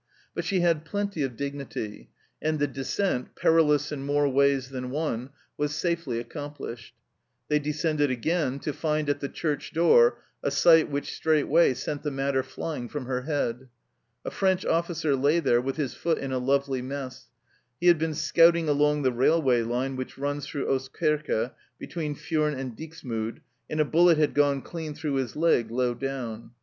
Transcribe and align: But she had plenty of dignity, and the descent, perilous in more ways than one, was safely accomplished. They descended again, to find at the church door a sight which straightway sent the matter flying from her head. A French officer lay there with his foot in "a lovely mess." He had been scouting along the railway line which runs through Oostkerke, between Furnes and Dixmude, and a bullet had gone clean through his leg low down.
But 0.33 0.45
she 0.45 0.61
had 0.61 0.83
plenty 0.83 1.21
of 1.21 1.37
dignity, 1.37 2.09
and 2.41 2.57
the 2.57 2.65
descent, 2.65 3.35
perilous 3.35 3.91
in 3.91 4.03
more 4.03 4.27
ways 4.27 4.69
than 4.71 4.89
one, 4.89 5.29
was 5.57 5.75
safely 5.75 6.19
accomplished. 6.19 6.95
They 7.49 7.59
descended 7.59 8.09
again, 8.09 8.57
to 8.61 8.73
find 8.73 9.11
at 9.11 9.19
the 9.19 9.29
church 9.29 9.73
door 9.73 10.17
a 10.41 10.49
sight 10.49 10.89
which 10.89 11.13
straightway 11.13 11.75
sent 11.75 12.01
the 12.01 12.09
matter 12.09 12.41
flying 12.41 12.89
from 12.89 13.05
her 13.05 13.21
head. 13.25 13.67
A 14.25 14.31
French 14.31 14.65
officer 14.65 15.15
lay 15.15 15.39
there 15.39 15.61
with 15.61 15.75
his 15.77 15.93
foot 15.93 16.17
in 16.17 16.31
"a 16.31 16.39
lovely 16.39 16.81
mess." 16.81 17.27
He 17.79 17.85
had 17.85 17.99
been 17.99 18.15
scouting 18.15 18.67
along 18.67 19.03
the 19.03 19.11
railway 19.11 19.61
line 19.61 19.97
which 19.97 20.17
runs 20.17 20.47
through 20.47 20.65
Oostkerke, 20.65 21.51
between 21.77 22.15
Furnes 22.15 22.57
and 22.57 22.75
Dixmude, 22.75 23.41
and 23.69 23.79
a 23.79 23.85
bullet 23.85 24.17
had 24.17 24.33
gone 24.33 24.63
clean 24.63 24.95
through 24.95 25.13
his 25.17 25.35
leg 25.35 25.69
low 25.69 25.93
down. 25.93 26.53